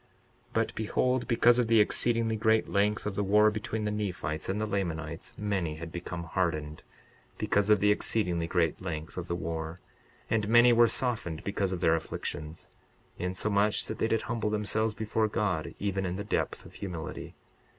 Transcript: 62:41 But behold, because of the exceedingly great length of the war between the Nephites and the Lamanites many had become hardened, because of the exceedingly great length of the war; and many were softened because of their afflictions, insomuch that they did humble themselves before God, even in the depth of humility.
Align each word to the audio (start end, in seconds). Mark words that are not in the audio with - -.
62:41 0.01 0.07
But 0.53 0.73
behold, 0.73 1.27
because 1.27 1.59
of 1.59 1.67
the 1.67 1.79
exceedingly 1.79 2.35
great 2.35 2.67
length 2.67 3.05
of 3.05 3.13
the 3.13 3.23
war 3.23 3.51
between 3.51 3.85
the 3.85 3.91
Nephites 3.91 4.49
and 4.49 4.59
the 4.59 4.65
Lamanites 4.65 5.31
many 5.37 5.75
had 5.75 5.91
become 5.91 6.23
hardened, 6.23 6.81
because 7.37 7.69
of 7.69 7.81
the 7.81 7.91
exceedingly 7.91 8.47
great 8.47 8.81
length 8.81 9.15
of 9.15 9.27
the 9.27 9.35
war; 9.35 9.79
and 10.27 10.49
many 10.49 10.73
were 10.73 10.87
softened 10.87 11.43
because 11.43 11.71
of 11.71 11.81
their 11.81 11.93
afflictions, 11.93 12.67
insomuch 13.19 13.85
that 13.85 13.99
they 13.99 14.07
did 14.07 14.23
humble 14.23 14.49
themselves 14.49 14.95
before 14.95 15.27
God, 15.27 15.75
even 15.77 16.07
in 16.07 16.15
the 16.15 16.23
depth 16.23 16.65
of 16.65 16.73
humility. 16.73 17.35